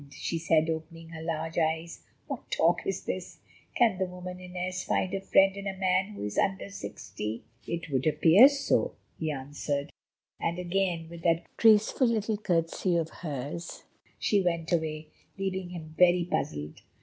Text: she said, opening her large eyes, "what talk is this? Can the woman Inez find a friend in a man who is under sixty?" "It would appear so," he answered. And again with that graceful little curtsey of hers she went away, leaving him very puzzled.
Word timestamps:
she 0.09 0.39
said, 0.39 0.67
opening 0.67 1.09
her 1.09 1.21
large 1.21 1.59
eyes, 1.59 1.99
"what 2.25 2.49
talk 2.49 2.83
is 2.87 3.03
this? 3.03 3.37
Can 3.77 3.99
the 3.99 4.07
woman 4.07 4.39
Inez 4.39 4.83
find 4.83 5.13
a 5.13 5.21
friend 5.21 5.55
in 5.55 5.67
a 5.67 5.77
man 5.77 6.13
who 6.15 6.23
is 6.23 6.39
under 6.39 6.71
sixty?" 6.71 7.43
"It 7.67 7.87
would 7.91 8.07
appear 8.07 8.49
so," 8.49 8.95
he 9.19 9.29
answered. 9.29 9.91
And 10.39 10.57
again 10.57 11.07
with 11.07 11.21
that 11.21 11.43
graceful 11.55 12.07
little 12.07 12.37
curtsey 12.37 12.95
of 12.95 13.09
hers 13.11 13.83
she 14.17 14.41
went 14.41 14.71
away, 14.73 15.09
leaving 15.37 15.69
him 15.69 15.93
very 15.95 16.25
puzzled. 16.25 16.81